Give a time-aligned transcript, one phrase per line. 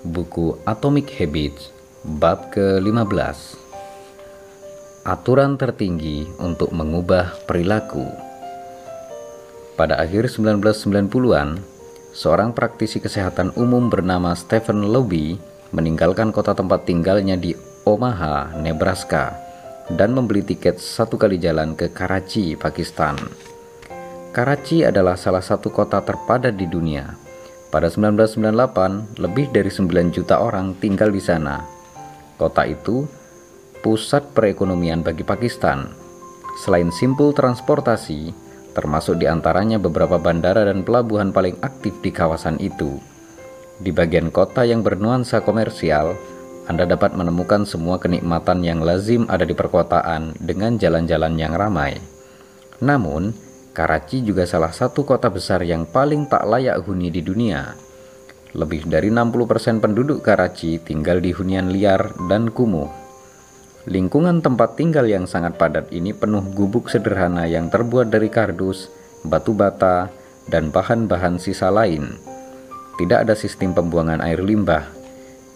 [0.00, 1.68] buku Atomic Habits,
[2.04, 3.60] bab ke-15.
[5.04, 8.08] Aturan tertinggi untuk mengubah perilaku.
[9.76, 11.60] Pada akhir 1990-an,
[12.12, 15.40] seorang praktisi kesehatan umum bernama Stephen Lobby
[15.72, 17.56] meninggalkan kota tempat tinggalnya di
[17.88, 19.36] Omaha, Nebraska,
[19.92, 23.16] dan membeli tiket satu kali jalan ke Karachi, Pakistan.
[24.30, 27.29] Karachi adalah salah satu kota terpadat di dunia.
[27.70, 31.62] Pada 1998, lebih dari 9 juta orang tinggal di sana.
[32.34, 33.06] Kota itu
[33.78, 35.86] pusat perekonomian bagi Pakistan.
[36.58, 38.34] Selain simpul transportasi,
[38.74, 42.98] termasuk di antaranya beberapa bandara dan pelabuhan paling aktif di kawasan itu.
[43.78, 46.18] Di bagian kota yang bernuansa komersial,
[46.66, 52.02] Anda dapat menemukan semua kenikmatan yang lazim ada di perkotaan dengan jalan-jalan yang ramai.
[52.82, 53.30] Namun,
[53.70, 57.78] Karachi juga salah satu kota besar yang paling tak layak huni di dunia.
[58.50, 62.90] Lebih dari 60% penduduk Karachi tinggal di hunian liar dan kumuh.
[63.86, 68.90] Lingkungan tempat tinggal yang sangat padat ini penuh gubuk sederhana yang terbuat dari kardus,
[69.22, 70.10] batu bata,
[70.50, 72.18] dan bahan-bahan sisa lain.
[72.98, 74.84] Tidak ada sistem pembuangan air limbah,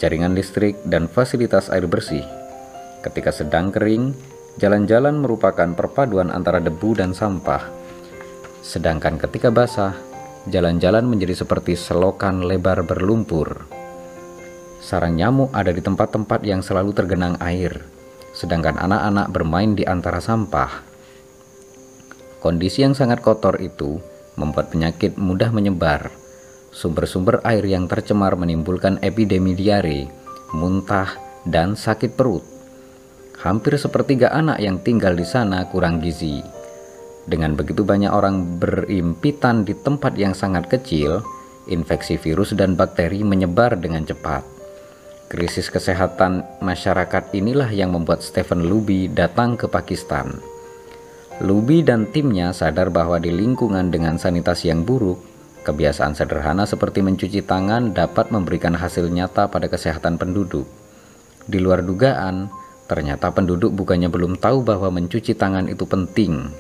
[0.01, 2.25] jaringan listrik, dan fasilitas air bersih.
[3.05, 4.17] Ketika sedang kering,
[4.57, 7.84] jalan-jalan merupakan perpaduan antara debu dan sampah.
[8.65, 9.93] Sedangkan ketika basah,
[10.49, 13.69] jalan-jalan menjadi seperti selokan lebar berlumpur.
[14.81, 17.85] Sarang nyamuk ada di tempat-tempat yang selalu tergenang air,
[18.33, 20.81] sedangkan anak-anak bermain di antara sampah.
[22.41, 24.01] Kondisi yang sangat kotor itu
[24.41, 26.09] membuat penyakit mudah menyebar.
[26.73, 30.09] Sumber-sumber air yang tercemar menimbulkan epidemi diare,
[30.57, 31.13] muntah,
[31.45, 32.43] dan sakit perut.
[33.45, 36.54] Hampir sepertiga anak yang tinggal di sana kurang gizi
[37.25, 41.25] dengan begitu banyak orang berimpitan di tempat yang sangat kecil,
[41.69, 44.45] infeksi virus dan bakteri menyebar dengan cepat.
[45.33, 50.37] Krisis kesehatan masyarakat inilah yang membuat Stephen Luby datang ke Pakistan.
[51.43, 55.19] Luby dan timnya sadar bahwa di lingkungan dengan sanitasi yang buruk,
[55.65, 60.69] kebiasaan sederhana seperti mencuci tangan dapat memberikan hasil nyata pada kesehatan penduduk.
[61.49, 62.53] Di luar dugaan,
[62.87, 66.53] ternyata penduduk bukannya belum tahu bahwa mencuci tangan itu penting,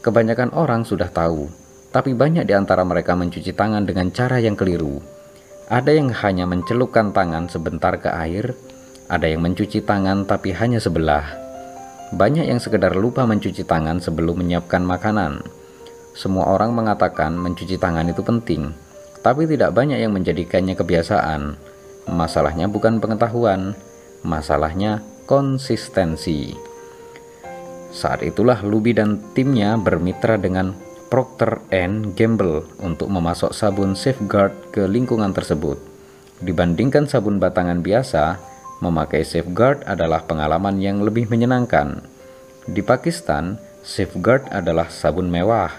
[0.00, 1.52] Kebanyakan orang sudah tahu,
[1.92, 4.96] tapi banyak di antara mereka mencuci tangan dengan cara yang keliru.
[5.68, 8.56] Ada yang hanya mencelupkan tangan sebentar ke air,
[9.12, 11.28] ada yang mencuci tangan tapi hanya sebelah.
[12.16, 15.44] Banyak yang sekedar lupa mencuci tangan sebelum menyiapkan makanan.
[16.16, 18.72] Semua orang mengatakan mencuci tangan itu penting,
[19.20, 21.60] tapi tidak banyak yang menjadikannya kebiasaan.
[22.08, 23.76] Masalahnya bukan pengetahuan,
[24.24, 26.69] masalahnya konsistensi.
[27.90, 30.78] Saat itulah Luby dan timnya bermitra dengan
[31.10, 31.58] Procter
[32.14, 35.74] Gamble untuk memasok sabun Safeguard ke lingkungan tersebut.
[36.38, 38.38] Dibandingkan sabun batangan biasa,
[38.78, 41.98] memakai Safeguard adalah pengalaman yang lebih menyenangkan.
[42.70, 45.74] Di Pakistan, Safeguard adalah sabun mewah,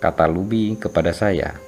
[0.00, 1.60] kata Luby kepada saya.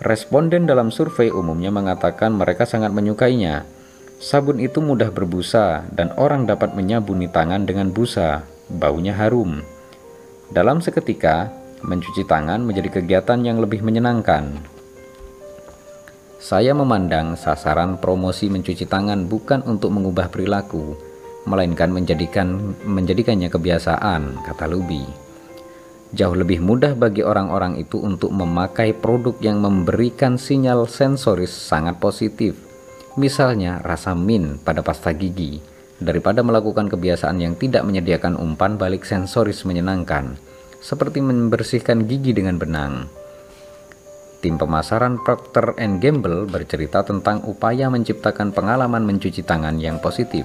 [0.00, 3.68] Responden dalam survei umumnya mengatakan mereka sangat menyukainya.
[4.16, 9.60] Sabun itu mudah berbusa dan orang dapat menyabuni tangan dengan busa baunya harum.
[10.48, 11.52] Dalam seketika,
[11.84, 14.60] mencuci tangan menjadi kegiatan yang lebih menyenangkan.
[16.42, 20.98] Saya memandang sasaran promosi mencuci tangan bukan untuk mengubah perilaku,
[21.46, 25.06] melainkan menjadikan menjadikannya kebiasaan, kata Luby.
[26.12, 32.58] Jauh lebih mudah bagi orang-orang itu untuk memakai produk yang memberikan sinyal sensoris sangat positif,
[33.16, 35.71] misalnya rasa mint pada pasta gigi
[36.02, 40.36] daripada melakukan kebiasaan yang tidak menyediakan umpan balik sensoris menyenangkan,
[40.82, 43.06] seperti membersihkan gigi dengan benang.
[44.42, 50.42] Tim pemasaran Procter Gamble bercerita tentang upaya menciptakan pengalaman mencuci tangan yang positif.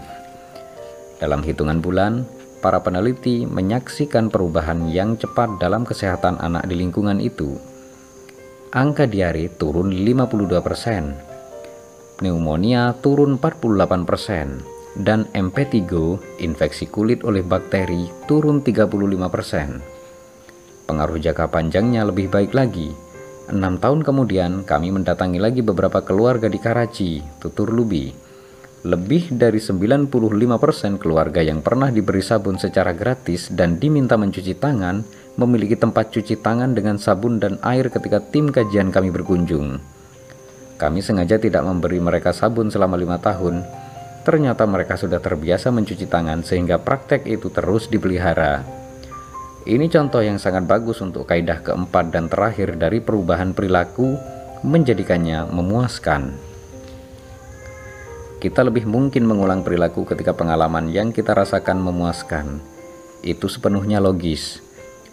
[1.18, 2.22] Dalam hitungan bulan,
[2.62, 7.58] para peneliti menyaksikan perubahan yang cepat dalam kesehatan anak di lingkungan itu.
[8.70, 15.86] Angka diare turun 52%, pneumonia turun 48%, dan MP3
[16.42, 20.88] infeksi kulit oleh bakteri turun 35%.
[20.88, 22.96] Pengaruh jangka panjangnya lebih baik lagi.
[23.48, 28.12] Enam tahun kemudian kami mendatangi lagi beberapa keluarga di Karachi, tutur Lubi.
[28.88, 35.04] Lebih dari 95% keluarga yang pernah diberi sabun secara gratis dan diminta mencuci tangan
[35.36, 39.80] memiliki tempat cuci tangan dengan sabun dan air ketika tim kajian kami berkunjung.
[40.78, 43.66] Kami sengaja tidak memberi mereka sabun selama lima tahun
[44.28, 48.60] Ternyata mereka sudah terbiasa mencuci tangan sehingga praktek itu terus dipelihara.
[49.64, 54.20] Ini contoh yang sangat bagus untuk kaidah keempat dan terakhir dari perubahan perilaku
[54.68, 56.44] menjadikannya memuaskan.
[58.38, 62.62] kita lebih mungkin mengulang perilaku ketika pengalaman yang kita rasakan memuaskan.
[63.26, 64.62] Itu sepenuhnya logis.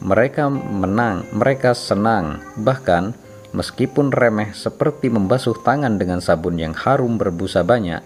[0.04, 3.16] Mereka menang, mereka senang, bahkan
[3.56, 8.04] meskipun remeh seperti membasuh tangan dengan sabun yang harum berbusa banyak,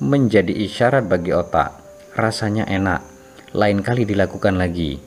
[0.00, 1.76] menjadi isyarat bagi otak.
[2.16, 3.00] Rasanya enak,
[3.54, 4.98] lain kali dilakukan lagi.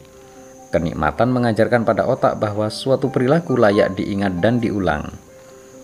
[0.70, 5.10] Kenikmatan mengajarkan pada otak bahwa suatu perilaku layak diingat dan diulang.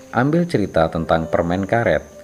[0.10, 2.20] Ambil cerita tentang permen karet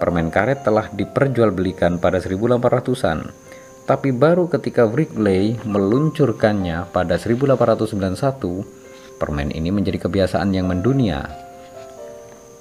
[0.00, 3.36] Permen karet telah diperjualbelikan pada 1800-an,
[3.84, 11.28] tapi baru ketika Wrigley meluncurkannya pada 1891, permen ini menjadi kebiasaan yang mendunia.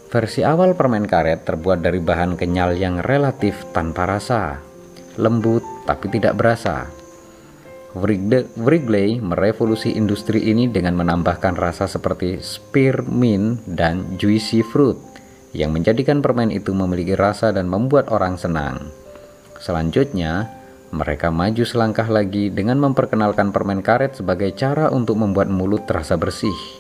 [0.10, 4.58] Versi awal permen karet terbuat dari bahan kenyal yang relatif tanpa rasa,
[5.22, 6.90] lembut tapi tidak berasa.
[7.94, 14.98] Wrigley merevolusi industri ini dengan menambahkan rasa seperti spearmint dan juicy fruit
[15.54, 18.90] yang menjadikan permen itu memiliki rasa dan membuat orang senang.
[19.62, 20.50] Selanjutnya,
[20.90, 26.79] mereka maju selangkah lagi dengan memperkenalkan permen karet sebagai cara untuk membuat mulut terasa bersih.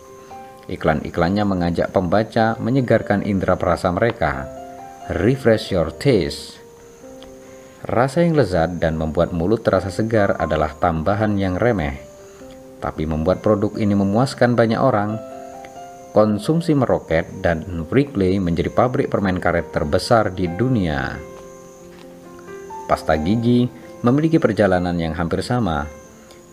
[0.69, 4.45] Iklan-iklannya mengajak pembaca menyegarkan indera perasa mereka.
[5.09, 6.61] Refresh your taste.
[7.81, 11.97] Rasa yang lezat dan membuat mulut terasa segar adalah tambahan yang remeh.
[12.77, 15.17] Tapi membuat produk ini memuaskan banyak orang
[16.13, 21.17] konsumsi meroket dan Wrigley menjadi pabrik permen karet terbesar di dunia.
[22.85, 23.65] Pasta gigi
[24.05, 25.85] memiliki perjalanan yang hampir sama.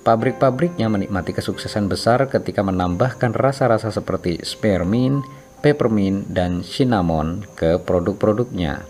[0.06, 5.26] Pabrik-pabriknya menikmati kesuksesan besar ketika menambahkan rasa-rasa seperti spearmint,
[5.66, 8.86] peppermint, dan cinnamon ke produk-produknya.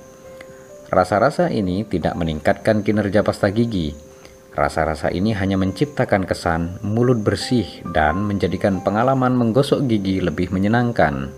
[0.93, 3.97] Rasa-rasa ini tidak meningkatkan kinerja pasta gigi,
[4.57, 11.29] Rasa-rasa ini hanya menciptakan kesan mulut bersih dan menjadikan pengalaman menggosok gigi lebih menyenangkan.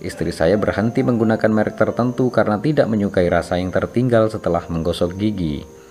[0.00, 5.81] Istri saya berhenti menggunakan merek tertentu karena tidak menyukai rasa yang tertinggal setelah menggosok gigi.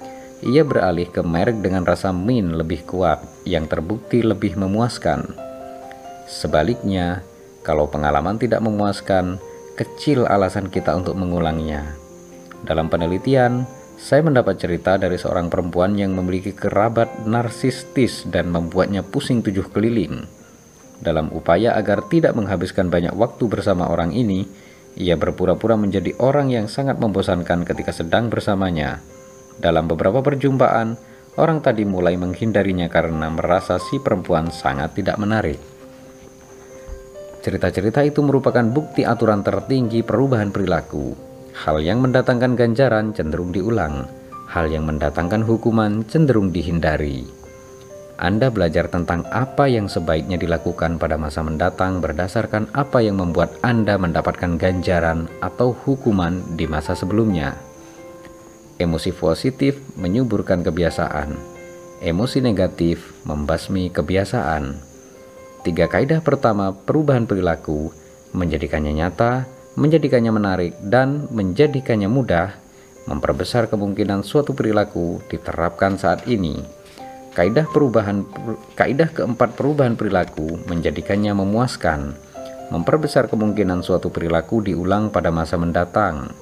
[0.41, 5.37] Ia beralih ke merek dengan rasa mint lebih kuat yang terbukti lebih memuaskan.
[6.25, 7.21] Sebaliknya,
[7.61, 9.37] kalau pengalaman tidak memuaskan,
[9.77, 11.93] kecil alasan kita untuk mengulangnya.
[12.65, 13.69] Dalam penelitian,
[14.01, 20.25] saya mendapat cerita dari seorang perempuan yang memiliki kerabat narsistis dan membuatnya pusing tujuh keliling.
[20.97, 24.49] Dalam upaya agar tidak menghabiskan banyak waktu bersama orang ini,
[24.97, 29.05] ia berpura-pura menjadi orang yang sangat membosankan ketika sedang bersamanya.
[29.59, 30.95] Dalam beberapa perjumpaan,
[31.35, 35.59] orang tadi mulai menghindarinya karena merasa si perempuan sangat tidak menarik.
[37.41, 44.07] Cerita-cerita itu merupakan bukti aturan tertinggi perubahan perilaku Hal yang mendatangkan ganjaran cenderung diulang,
[44.47, 47.27] hal yang mendatangkan hukuman cenderung dihindari.
[48.21, 53.97] Anda belajar tentang apa yang sebaiknya dilakukan pada masa mendatang berdasarkan apa yang membuat Anda
[53.97, 57.57] mendapatkan ganjaran atau hukuman di masa sebelumnya.
[58.81, 61.37] Emosi positif menyuburkan kebiasaan,
[62.01, 64.73] emosi negatif membasmi kebiasaan.
[65.61, 67.93] Tiga kaidah pertama perubahan perilaku
[68.33, 69.45] menjadikannya nyata,
[69.77, 72.57] menjadikannya menarik dan menjadikannya mudah,
[73.05, 76.65] memperbesar kemungkinan suatu perilaku diterapkan saat ini.
[77.37, 78.25] Kaidah perubahan
[78.73, 82.17] kaidah keempat perubahan perilaku menjadikannya memuaskan,
[82.73, 86.33] memperbesar kemungkinan suatu perilaku diulang pada masa mendatang.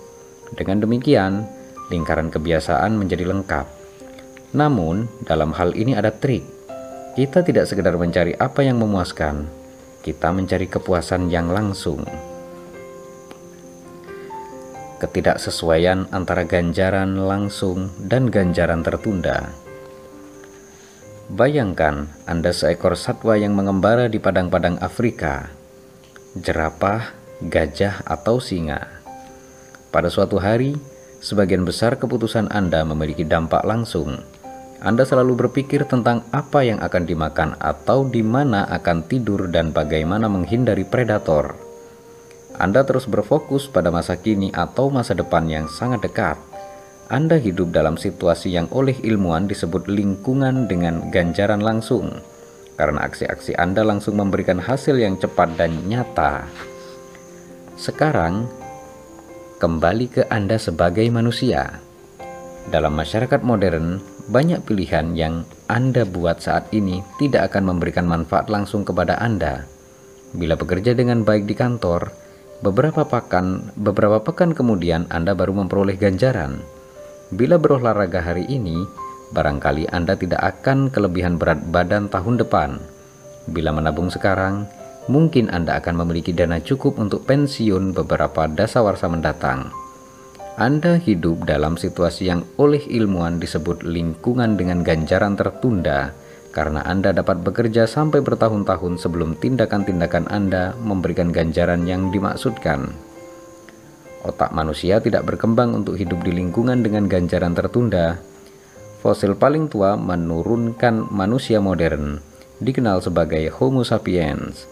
[0.55, 1.58] Dengan demikian,
[1.89, 3.67] lingkaran kebiasaan menjadi lengkap.
[4.55, 6.45] Namun, dalam hal ini ada trik.
[7.13, 9.45] Kita tidak sekedar mencari apa yang memuaskan,
[10.05, 12.05] kita mencari kepuasan yang langsung
[14.99, 19.47] ketidaksesuaian antara ganjaran langsung dan ganjaran tertunda.
[21.31, 25.47] Bayangkan Anda seekor satwa yang mengembara di padang-padang Afrika,
[26.35, 28.99] jerapah, gajah, atau singa.
[29.89, 30.75] Pada suatu hari,
[31.19, 34.19] sebagian besar keputusan Anda memiliki dampak langsung.
[34.79, 40.31] Anda selalu berpikir tentang apa yang akan dimakan atau di mana akan tidur dan bagaimana
[40.31, 41.55] menghindari predator.
[42.55, 46.39] Anda terus berfokus pada masa kini atau masa depan yang sangat dekat.
[47.11, 52.21] Anda hidup dalam situasi yang oleh ilmuwan disebut lingkungan dengan ganjaran langsung,
[52.79, 56.47] karena aksi-aksi Anda langsung memberikan hasil yang cepat dan nyata.
[57.75, 58.47] Sekarang,
[59.59, 61.83] kembali ke Anda sebagai manusia.
[62.71, 63.99] Dalam masyarakat modern,
[64.31, 69.67] banyak pilihan yang Anda buat saat ini tidak akan memberikan manfaat langsung kepada Anda.
[70.31, 72.09] Bila bekerja dengan baik di kantor,
[72.59, 76.59] Beberapa pekan, beberapa pekan kemudian Anda baru memperoleh ganjaran.
[77.31, 78.83] Bila berolahraga hari ini,
[79.31, 82.75] barangkali Anda tidak akan kelebihan berat badan tahun depan.
[83.47, 84.67] Bila menabung sekarang,
[85.09, 89.73] mungkin Anda akan memiliki dana cukup untuk pensiun beberapa dasawarsa mendatang.
[90.55, 96.13] Anda hidup dalam situasi yang oleh ilmuwan disebut lingkungan dengan ganjaran tertunda
[96.53, 102.93] karena Anda dapat bekerja sampai bertahun-tahun sebelum tindakan-tindakan Anda memberikan ganjaran yang dimaksudkan.
[104.19, 108.19] Otak manusia tidak berkembang untuk hidup di lingkungan dengan ganjaran tertunda.
[108.99, 112.19] Fosil paling tua menurunkan manusia modern,
[112.59, 114.67] dikenal sebagai Homo sapiens,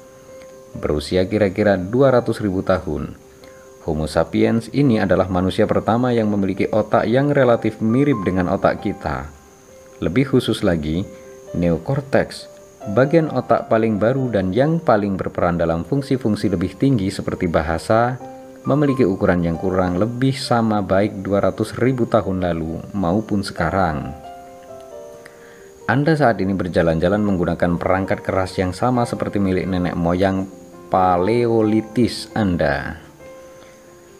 [0.80, 3.28] berusia kira-kira 200.000 tahun
[3.88, 9.32] Homo sapiens ini adalah manusia pertama yang memiliki otak yang relatif mirip dengan otak kita.
[10.04, 11.08] Lebih khusus lagi,
[11.56, 12.52] neokortex,
[12.92, 18.20] bagian otak paling baru dan yang paling berperan dalam fungsi-fungsi lebih tinggi seperti bahasa,
[18.68, 21.80] memiliki ukuran yang kurang lebih sama baik 200.000
[22.12, 24.12] tahun lalu maupun sekarang.
[25.88, 30.44] Anda saat ini berjalan-jalan menggunakan perangkat keras yang sama seperti milik nenek moyang
[30.88, 32.96] paleolitis Anda.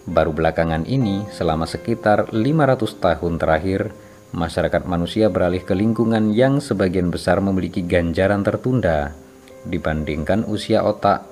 [0.04, 3.96] Baru belakangan ini, selama sekitar 500 tahun terakhir,
[4.36, 9.16] masyarakat manusia beralih ke lingkungan yang sebagian besar memiliki ganjaran tertunda.
[9.64, 11.24] Dibandingkan usia otak,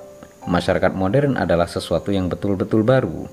[0.47, 3.27] masyarakat modern adalah sesuatu yang betul-betul baru.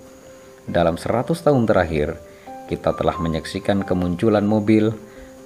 [0.67, 2.19] Dalam 100 tahun terakhir,
[2.67, 4.91] kita telah menyaksikan kemunculan mobil,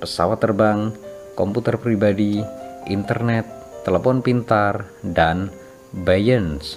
[0.01, 0.93] pesawat terbang,
[1.37, 2.41] komputer pribadi,
[2.89, 3.45] internet,
[3.85, 5.53] telepon pintar, dan
[5.97, 6.77] bions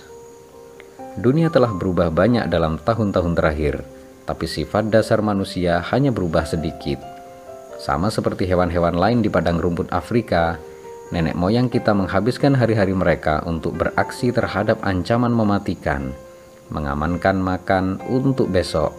[1.19, 3.83] Dunia telah berubah banyak dalam tahun-tahun terakhir,
[4.23, 7.03] tapi sifat dasar manusia hanya berubah sedikit.
[7.83, 10.55] Sama seperti hewan-hewan lain di padang rumput Afrika,
[11.11, 16.15] nenek moyang kita menghabiskan hari-hari mereka untuk beraksi terhadap ancaman mematikan,
[16.71, 18.95] mengamankan makan untuk besok,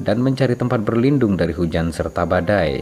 [0.00, 2.80] dan mencari tempat berlindung dari hujan serta badai.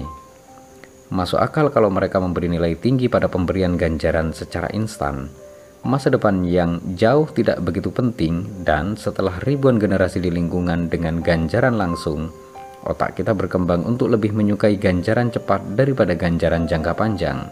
[1.11, 5.50] Masuk akal kalau mereka memberi nilai tinggi pada pemberian ganjaran secara instan
[5.81, 11.81] masa depan yang jauh tidak begitu penting dan setelah ribuan generasi di lingkungan dengan ganjaran
[11.81, 12.29] langsung,
[12.85, 17.49] otak kita berkembang untuk lebih menyukai ganjaran cepat daripada ganjaran jangka panjang.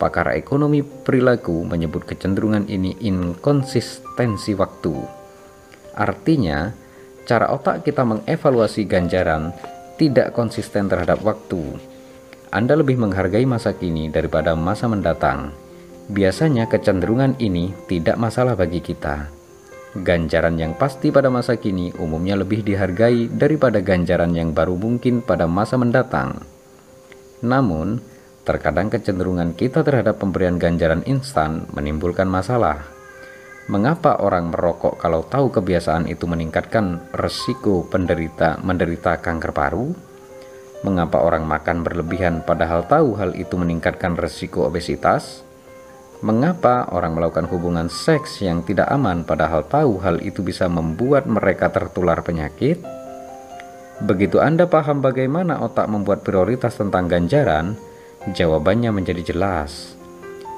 [0.00, 4.96] Pakar ekonomi perilaku menyebut kecenderungan ini inkonsistensi waktu.
[5.94, 6.72] Artinya,
[7.28, 9.52] cara otak kita mengevaluasi ganjaran
[10.00, 11.60] tidak konsisten terhadap waktu.
[12.50, 15.63] Anda lebih menghargai masa kini daripada masa mendatang
[16.04, 19.32] Biasanya kecenderungan ini tidak masalah bagi kita.
[19.96, 25.48] Ganjaran yang pasti pada masa kini umumnya lebih dihargai daripada ganjaran yang baru mungkin pada
[25.48, 26.44] masa mendatang.
[27.40, 28.04] Namun,
[28.44, 32.84] terkadang kecenderungan kita terhadap pemberian ganjaran instan menimbulkan masalah.
[33.72, 39.88] Mengapa orang merokok kalau tahu kebiasaan itu meningkatkan resiko penderita menderita kanker paru?
[40.84, 45.40] Mengapa orang makan berlebihan padahal tahu hal itu meningkatkan resiko obesitas?
[46.24, 51.68] Mengapa orang melakukan hubungan seks yang tidak aman padahal tahu hal itu bisa membuat mereka
[51.68, 52.80] tertular penyakit?
[54.00, 57.76] Begitu Anda paham bagaimana otak membuat prioritas tentang ganjaran,
[58.32, 60.00] jawabannya menjadi jelas.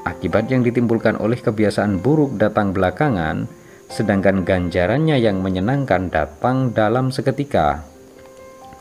[0.06, 3.50] Akibat yang ditimbulkan oleh kebiasaan buruk datang belakangan,
[3.90, 7.82] sedangkan ganjarannya yang menyenangkan datang dalam seketika.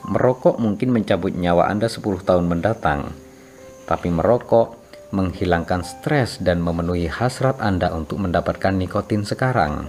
[0.06, 3.10] Merokok mungkin mencabut nyawa Anda 10 tahun mendatang,
[3.90, 4.85] tapi merokok
[5.16, 9.88] menghilangkan stres dan memenuhi hasrat Anda untuk mendapatkan nikotin sekarang.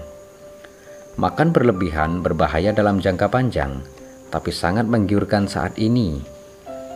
[1.19, 3.83] Makan berlebihan berbahaya dalam jangka panjang,
[4.31, 6.23] tapi sangat menggiurkan saat ini.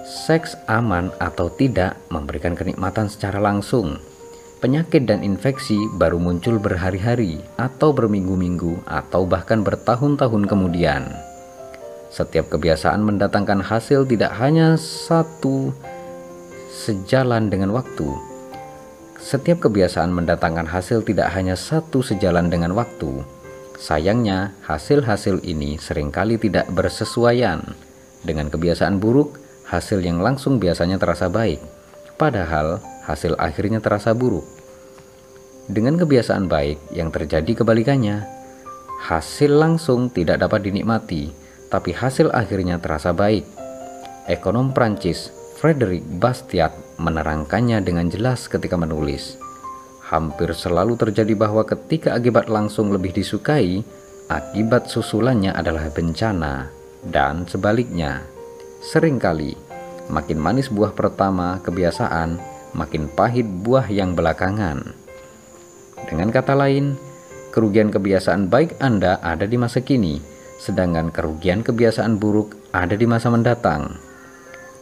[0.06, 3.98] Seks aman atau tidak memberikan kenikmatan secara langsung.
[4.60, 11.08] Penyakit dan infeksi baru muncul berhari-hari atau berminggu-minggu atau bahkan bertahun-tahun kemudian.
[12.12, 15.72] Setiap kebiasaan mendatangkan hasil tidak hanya satu
[16.80, 18.08] sejalan dengan waktu.
[19.20, 23.20] Setiap kebiasaan mendatangkan hasil tidak hanya satu sejalan dengan waktu.
[23.76, 27.60] Sayangnya, hasil-hasil ini sering kali tidak bersesuaian.
[28.24, 29.36] Dengan kebiasaan buruk,
[29.68, 31.60] hasil yang langsung biasanya terasa baik,
[32.16, 34.44] padahal hasil akhirnya terasa buruk.
[35.68, 38.24] Dengan kebiasaan baik yang terjadi kebalikannya,
[39.04, 41.32] hasil langsung tidak dapat dinikmati,
[41.68, 43.44] tapi hasil akhirnya terasa baik.
[44.28, 49.36] Ekonom Prancis Frederick Bastiat menerangkannya dengan jelas ketika menulis.
[50.08, 53.84] Hampir selalu terjadi bahwa ketika akibat langsung lebih disukai,
[54.32, 56.72] akibat susulannya adalah bencana,
[57.04, 58.24] dan sebaliknya.
[58.80, 59.52] Seringkali,
[60.08, 62.40] makin manis buah pertama kebiasaan,
[62.72, 64.96] makin pahit buah yang belakangan.
[66.08, 66.96] Dengan kata lain,
[67.52, 70.24] kerugian kebiasaan baik Anda ada di masa kini,
[70.56, 74.08] sedangkan kerugian kebiasaan buruk ada di masa mendatang.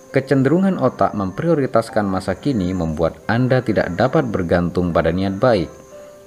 [0.08, 5.68] Kecenderungan otak memprioritaskan masa kini membuat Anda tidak dapat bergantung pada niat baik.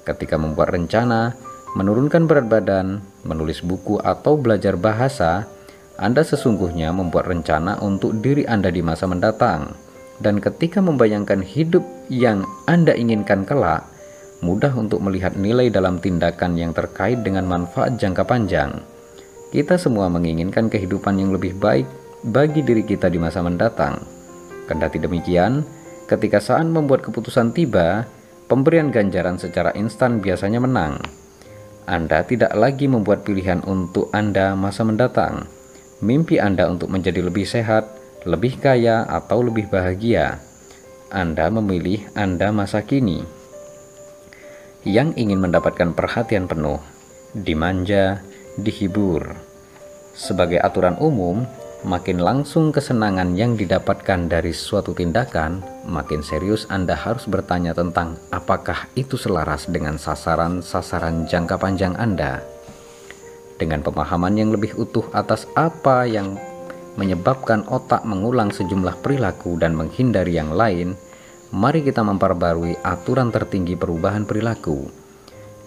[0.06, 1.34] Ketika membuat rencana,
[1.74, 5.50] menurunkan berat badan, menulis buku, atau belajar bahasa,
[5.98, 9.74] Anda sesungguhnya membuat rencana untuk diri Anda di masa mendatang,
[10.22, 13.82] dan ketika membayangkan hidup yang Anda inginkan kelak,
[14.46, 18.78] mudah untuk melihat nilai dalam tindakan yang terkait dengan manfaat jangka panjang.
[19.50, 23.98] Kita semua menginginkan kehidupan yang lebih baik bagi diri kita di masa mendatang.
[24.70, 25.66] Kendati demikian,
[26.06, 28.06] ketika saat membuat keputusan tiba,
[28.46, 31.02] pemberian ganjaran secara instan biasanya menang.
[31.86, 35.50] Anda tidak lagi membuat pilihan untuk Anda masa mendatang.
[35.98, 37.90] Mimpi Anda untuk menjadi lebih sehat,
[38.22, 40.38] lebih kaya, atau lebih bahagia.
[41.10, 43.42] Anda memilih Anda masa kini
[44.82, 46.82] yang ingin mendapatkan perhatian penuh,
[47.34, 48.18] dimanja,
[48.58, 49.38] dihibur.
[50.12, 51.46] Sebagai aturan umum,
[51.82, 58.86] makin langsung kesenangan yang didapatkan dari suatu tindakan, makin serius Anda harus bertanya tentang apakah
[58.94, 62.42] itu selaras dengan sasaran-sasaran jangka panjang Anda.
[63.58, 66.38] Dengan pemahaman yang lebih utuh atas apa yang
[66.94, 70.94] menyebabkan otak mengulang sejumlah perilaku dan menghindari yang lain,
[71.50, 74.86] mari kita memperbarui aturan tertinggi perubahan perilaku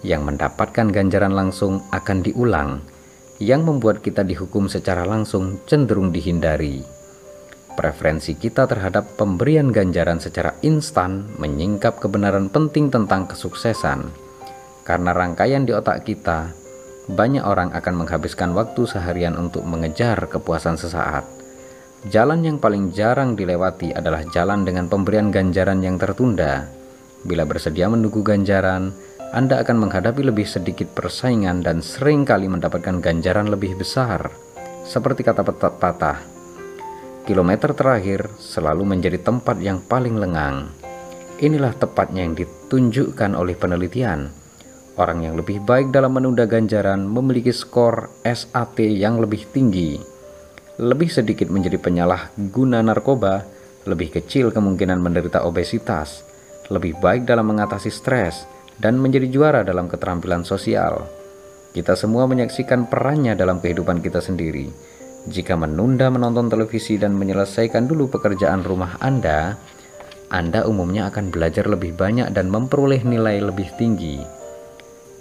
[0.06, 2.78] yang mendapatkan ganjaran langsung akan diulang,
[3.42, 6.84] yang membuat kita dihukum secara langsung cenderung dihindari.
[7.76, 14.08] Preferensi kita terhadap pemberian ganjaran secara instan menyingkap kebenaran penting tentang kesuksesan.
[14.86, 16.56] Karena rangkaian di otak kita,
[17.12, 21.36] banyak orang akan menghabiskan waktu seharian untuk mengejar kepuasan sesaat
[22.06, 26.70] Jalan yang paling jarang dilewati adalah jalan dengan pemberian ganjaran yang tertunda.
[27.26, 28.94] Bila bersedia menunggu ganjaran,
[29.36, 34.32] Anda akan menghadapi lebih sedikit persaingan dan sering kali mendapatkan ganjaran lebih besar.
[34.88, 36.24] Seperti kata pepatah,
[37.28, 40.72] kilometer terakhir selalu menjadi tempat yang paling lengang.
[41.36, 44.32] Inilah tepatnya yang ditunjukkan oleh penelitian.
[44.96, 50.16] Orang yang lebih baik dalam menunda ganjaran memiliki skor SAT yang lebih tinggi
[50.76, 53.48] lebih sedikit menjadi penyalahguna narkoba,
[53.88, 56.20] lebih kecil kemungkinan menderita obesitas,
[56.68, 58.44] lebih baik dalam mengatasi stres,
[58.80, 61.06] dan menjadi juara dalam keterampilan sosial.
[61.72, 64.72] Kita semua menyaksikan perannya dalam kehidupan kita sendiri.
[65.26, 69.58] Jika menunda menonton televisi dan menyelesaikan dulu pekerjaan rumah Anda,
[70.30, 74.22] Anda umumnya akan belajar lebih banyak dan memperoleh nilai lebih tinggi.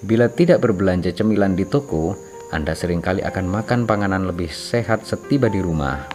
[0.06, 2.14] Bila tidak berbelanja cemilan di toko,
[2.54, 6.06] anda sering kali akan makan panganan lebih sehat setiba di rumah.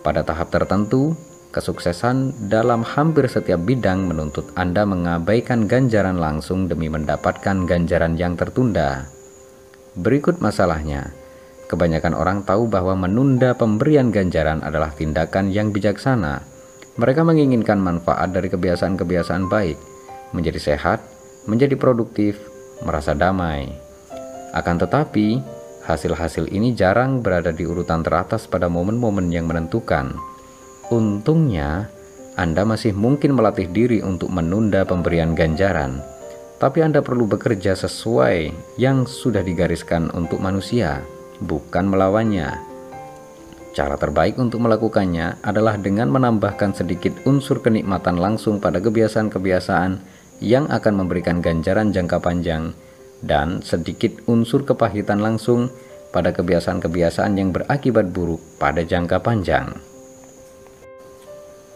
[0.00, 1.12] Pada tahap tertentu,
[1.50, 9.10] kesuksesan dalam hampir setiap bidang menuntut Anda mengabaikan ganjaran langsung demi mendapatkan ganjaran yang tertunda.
[9.98, 11.10] Berikut masalahnya.
[11.66, 16.42] Kebanyakan orang tahu bahwa menunda pemberian ganjaran adalah tindakan yang bijaksana.
[16.98, 19.78] Mereka menginginkan manfaat dari kebiasaan-kebiasaan baik,
[20.34, 20.98] menjadi sehat,
[21.46, 22.42] menjadi produktif,
[22.82, 23.70] merasa damai.
[24.50, 25.38] Akan tetapi,
[25.86, 30.14] hasil-hasil ini jarang berada di urutan teratas pada momen-momen yang menentukan.
[30.90, 31.86] Untungnya,
[32.34, 36.02] Anda masih mungkin melatih diri untuk menunda pemberian ganjaran,
[36.58, 40.98] tapi Anda perlu bekerja sesuai yang sudah digariskan untuk manusia,
[41.38, 42.58] bukan melawannya.
[43.70, 50.02] Cara terbaik untuk melakukannya adalah dengan menambahkan sedikit unsur kenikmatan langsung pada kebiasaan-kebiasaan
[50.42, 52.74] yang akan memberikan ganjaran jangka panjang
[53.22, 55.70] dan sedikit unsur kepahitan langsung
[56.10, 59.89] pada kebiasaan-kebiasaan yang berakibat buruk pada jangka panjang.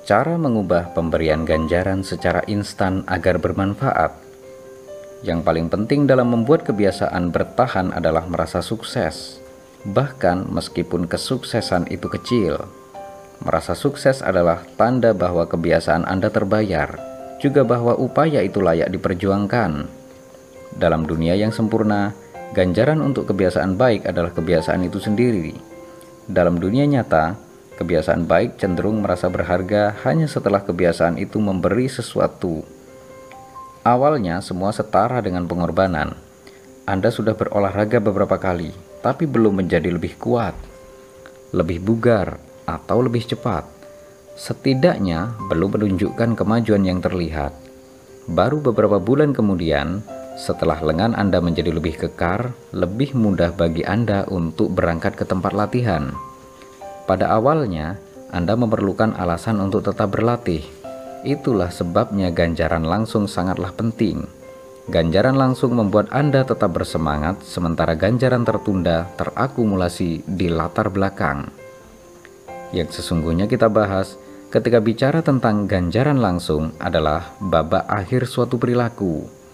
[0.05, 4.13] Cara mengubah pemberian ganjaran secara instan agar bermanfaat.
[5.25, 9.41] Yang paling penting dalam membuat kebiasaan bertahan adalah merasa sukses,
[9.89, 12.69] bahkan meskipun kesuksesan itu kecil.
[13.41, 17.01] Merasa sukses adalah tanda bahwa kebiasaan Anda terbayar,
[17.41, 20.05] juga bahwa upaya itu layak diperjuangkan
[20.75, 22.11] dalam dunia yang sempurna,
[22.51, 25.55] ganjaran untuk kebiasaan baik adalah kebiasaan itu sendiri.
[26.27, 27.39] Dalam dunia nyata,
[27.77, 32.63] kebiasaan baik cenderung merasa berharga hanya setelah kebiasaan itu memberi sesuatu.
[33.85, 36.17] Awalnya semua setara dengan pengorbanan.
[36.89, 38.73] Anda sudah berolahraga beberapa kali,
[39.05, 40.57] tapi belum menjadi lebih kuat,
[41.53, 43.69] lebih bugar, atau lebih cepat.
[44.35, 47.53] Setidaknya belum menunjukkan kemajuan yang terlihat.
[48.25, 50.01] Baru beberapa bulan kemudian,
[50.35, 56.11] setelah lengan Anda menjadi lebih kekar, lebih mudah bagi Anda untuk berangkat ke tempat latihan.
[57.05, 58.01] Pada awalnya,
[58.33, 60.65] Anda memerlukan alasan untuk tetap berlatih.
[61.25, 64.25] Itulah sebabnya ganjaran langsung sangatlah penting.
[64.89, 71.49] Ganjaran langsung membuat Anda tetap bersemangat, sementara ganjaran tertunda terakumulasi di latar belakang.
[72.73, 74.17] Yang sesungguhnya kita bahas
[74.53, 79.45] ketika bicara tentang ganjaran langsung adalah babak akhir suatu perilaku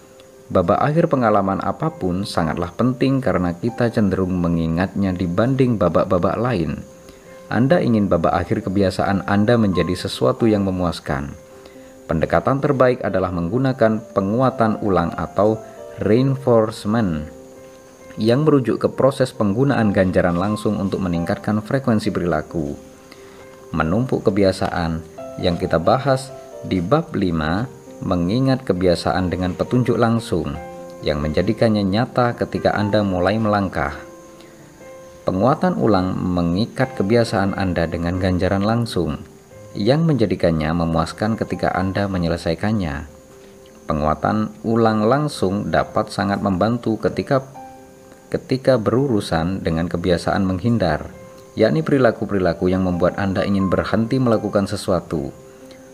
[0.51, 6.83] babak akhir pengalaman apa pun sangatlah penting karena kita cenderung mengingatnya dibanding babak-babak lain.
[7.51, 11.35] Anda ingin babak akhir kebiasaan Anda menjadi sesuatu yang memuaskan.
[12.07, 15.59] Pendekatan terbaik adalah menggunakan penguatan ulang atau
[15.99, 17.27] reinforcement
[18.15, 22.75] yang merujuk ke proses penggunaan ganjaran langsung untuk meningkatkan frekuensi perilaku.
[23.75, 25.03] Menumpuk kebiasaan
[25.43, 26.31] yang kita bahas
[26.63, 30.55] di bab 5 mengingat kebiasaan dengan petunjuk langsung
[31.03, 34.10] yang menjadikannya nyata ketika Anda mulai melangkah.
[35.21, 39.21] Penguatan ulang mengikat kebiasaan Anda dengan ganjaran langsung
[39.77, 43.05] yang menjadikannya memuaskan ketika Anda menyelesaikannya.
[43.85, 47.45] Penguatan ulang langsung dapat sangat membantu ketika
[48.33, 51.05] ketika berurusan dengan kebiasaan menghindar,
[51.53, 55.29] yakni perilaku-perilaku yang membuat Anda ingin berhenti melakukan sesuatu.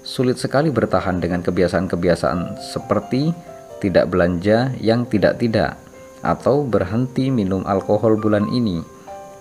[0.07, 3.35] Sulit sekali bertahan dengan kebiasaan-kebiasaan seperti
[3.83, 5.75] tidak belanja yang tidak-tidak
[6.23, 8.95] atau berhenti minum alkohol bulan ini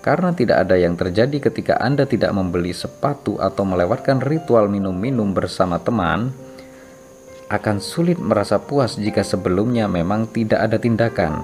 [0.06, 5.82] karena tidak ada yang terjadi ketika Anda tidak membeli sepatu atau melewatkan ritual minum-minum bersama
[5.82, 6.30] teman,
[7.50, 11.42] akan sulit merasa puas jika sebelumnya memang tidak ada tindakan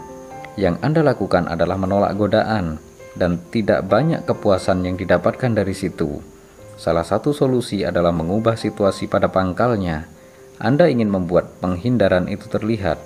[0.54, 2.78] yang Anda lakukan adalah menolak godaan
[3.18, 6.20] dan tidak banyak kepuasan yang didapatkan dari situ.
[6.76, 10.08] Salah satu solusi adalah mengubah situasi pada pangkalnya.
[10.62, 12.98] Anda ingin membuat penghindaran itu terlihat.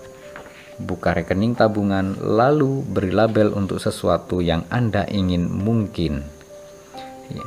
[0.76, 6.20] Buka rekening tabungan, lalu beri label untuk sesuatu yang Anda ingin mungkin.
[7.32, 7.46] Ya.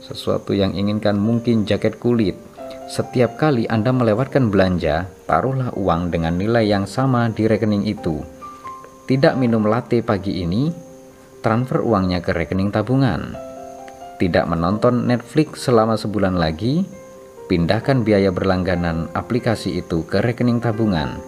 [0.00, 2.40] Sesuatu yang inginkan mungkin jaket kulit,
[2.88, 8.24] setiap kali Anda melewatkan belanja, taruhlah uang dengan nilai yang sama di rekening itu.
[9.04, 10.72] Tidak minum latte pagi ini,
[11.44, 13.36] transfer uangnya ke rekening tabungan.
[14.16, 16.84] Tidak menonton Netflix selama sebulan lagi,
[17.46, 21.20] pindahkan biaya berlangganan aplikasi itu ke rekening tabungan.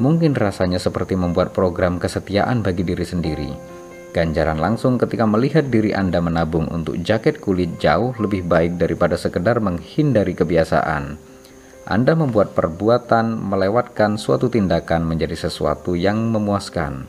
[0.00, 3.50] Mungkin rasanya seperti membuat program kesetiaan bagi diri sendiri
[4.10, 9.62] Ganjaran langsung ketika melihat diri Anda menabung untuk jaket kulit jauh lebih baik daripada sekedar
[9.62, 11.14] menghindari kebiasaan.
[11.86, 17.06] Anda membuat perbuatan melewatkan suatu tindakan menjadi sesuatu yang memuaskan.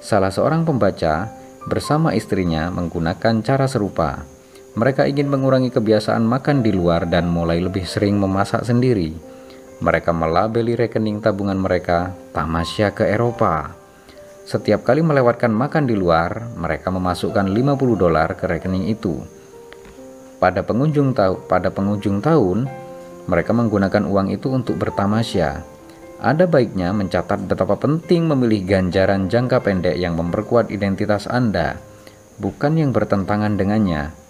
[0.00, 1.28] Salah seorang pembaca
[1.68, 4.24] bersama istrinya menggunakan cara serupa.
[4.72, 9.12] Mereka ingin mengurangi kebiasaan makan di luar dan mulai lebih sering memasak sendiri.
[9.84, 13.82] Mereka melabeli rekening tabungan mereka tamasya ke Eropa
[14.42, 19.22] setiap kali melewatkan makan di luar, mereka memasukkan 50 dolar ke rekening itu.
[20.42, 22.66] Pada pengunjung tahu pada pengunjung tahun,
[23.30, 25.62] mereka menggunakan uang itu untuk bertamasya.
[26.18, 31.78] Ada baiknya mencatat betapa penting memilih ganjaran jangka pendek yang memperkuat identitas Anda,
[32.42, 34.21] bukan yang bertentangan dengannya.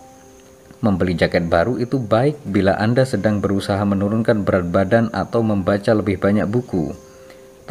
[0.82, 6.18] Membeli jaket baru itu baik bila Anda sedang berusaha menurunkan berat badan atau membaca lebih
[6.18, 7.12] banyak buku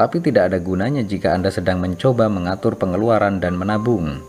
[0.01, 4.23] tapi tidak ada gunanya jika Anda sedang mencoba mengatur pengeluaran dan menabung.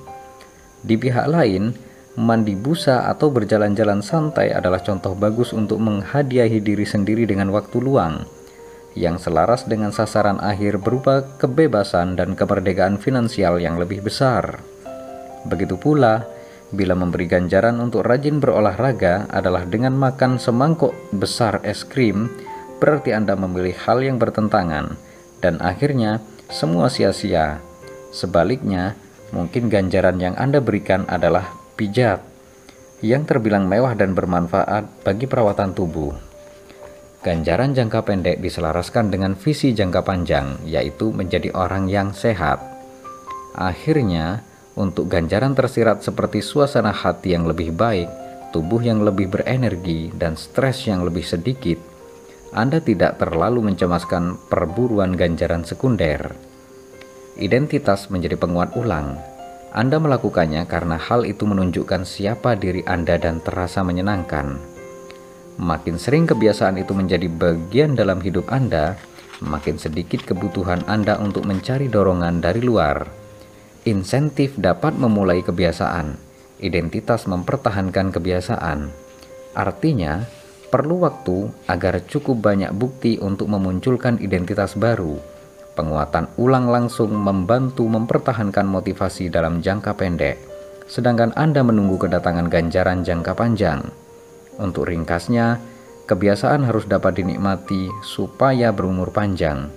[0.82, 1.72] Di pihak lain,
[2.18, 8.26] mandi busa atau berjalan-jalan santai adalah contoh bagus untuk menghadiahi diri sendiri dengan waktu luang
[8.92, 14.60] yang selaras dengan sasaran akhir berupa kebebasan dan kemerdekaan finansial yang lebih besar.
[15.48, 16.28] Begitu pula,
[16.72, 22.32] bila memberi ganjaran untuk rajin berolahraga adalah dengan makan semangkuk besar es krim,
[22.80, 24.96] berarti Anda memilih hal yang bertentangan
[25.44, 27.60] dan akhirnya semua sia-sia.
[28.08, 28.96] Sebaliknya,
[29.36, 32.24] mungkin ganjaran yang Anda berikan adalah pijat
[33.02, 36.14] yang terbilang mewah dan bermanfaat bagi perawatan tubuh.
[37.22, 42.58] Ganjaran jangka pendek diselaraskan dengan visi jangka panjang, yaitu menjadi orang yang sehat.
[43.54, 44.42] Akhirnya,
[44.78, 48.08] untuk ganjaran tersirat seperti suasana hati yang lebih baik,
[48.54, 51.80] tubuh yang lebih berenergi, dan stres yang lebih sedikit,
[52.52, 56.36] anda tidak terlalu mencemaskan perburuan ganjaran sekunder.
[57.40, 59.16] Identitas menjadi penguat ulang.
[59.72, 64.60] Anda melakukannya karena hal itu menunjukkan siapa diri Anda dan terasa menyenangkan.
[65.56, 69.00] Makin sering kebiasaan itu menjadi bagian dalam hidup Anda,
[69.40, 73.21] makin sedikit kebutuhan Anda untuk mencari dorongan dari luar.
[73.82, 76.14] Insentif dapat memulai kebiasaan,
[76.62, 78.94] identitas mempertahankan kebiasaan.
[79.52, 80.22] Artinya,
[80.72, 85.20] Perlu waktu agar cukup banyak bukti untuk memunculkan identitas baru.
[85.76, 90.40] Penguatan ulang langsung membantu mempertahankan motivasi dalam jangka pendek,
[90.88, 93.84] sedangkan Anda menunggu kedatangan ganjaran jangka panjang.
[94.56, 95.60] Untuk ringkasnya,
[96.08, 99.68] kebiasaan harus dapat dinikmati supaya berumur panjang.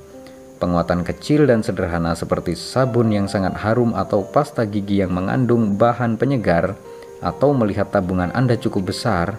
[0.55, 6.15] Penguatan kecil dan sederhana seperti sabun yang sangat harum atau pasta gigi yang mengandung bahan
[6.15, 6.79] penyegar
[7.19, 9.35] atau melihat tabungan Anda cukup besar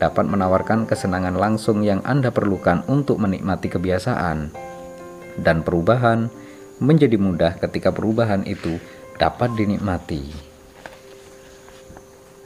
[0.00, 4.50] dapat menawarkan kesenangan langsung yang Anda perlukan untuk menikmati kebiasaan.
[5.34, 6.30] dan perubahan
[6.78, 8.78] menjadi mudah ketika perubahan itu
[9.18, 10.30] dapat dinikmati.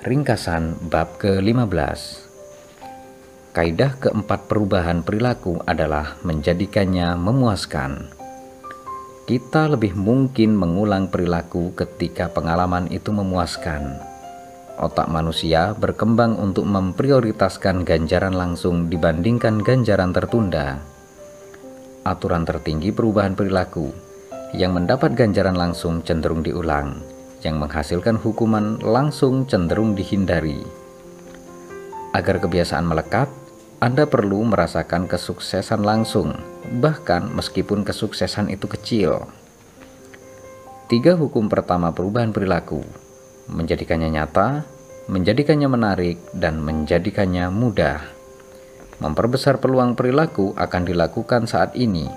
[0.05, 2.28] Ringkasan bab ke-15
[3.59, 8.07] Kaidah keempat perubahan perilaku adalah menjadikannya memuaskan.
[9.27, 13.99] Kita lebih mungkin mengulang perilaku ketika pengalaman itu memuaskan.
[14.79, 20.79] Otak manusia berkembang untuk memprioritaskan ganjaran langsung dibandingkan ganjaran tertunda.
[22.07, 23.91] Aturan tertinggi perubahan perilaku
[24.55, 27.03] yang mendapat ganjaran langsung cenderung diulang,
[27.43, 30.63] yang menghasilkan hukuman langsung cenderung dihindari.
[32.15, 33.27] Agar kebiasaan melekat,
[33.79, 36.35] anda perlu merasakan kesuksesan langsung,
[36.83, 39.31] bahkan meskipun kesuksesan itu kecil.
[40.91, 42.83] Tiga hukum pertama perubahan perilaku:
[43.47, 44.67] menjadikannya nyata,
[45.07, 48.03] menjadikannya menarik, dan menjadikannya mudah.
[48.99, 52.11] Memperbesar peluang perilaku akan dilakukan saat ini.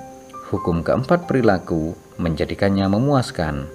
[0.50, 3.70] Hukum keempat perilaku menjadikannya memuaskan,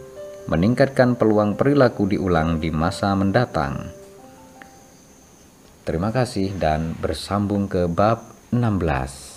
[0.51, 3.96] meningkatkan peluang perilaku diulang di masa mendatang.
[5.87, 9.36] Terima kasih dan bersambung ke bab 16.